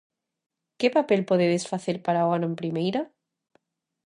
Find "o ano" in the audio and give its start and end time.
2.27-2.47